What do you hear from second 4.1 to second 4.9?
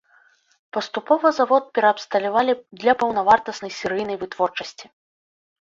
вытворчасці.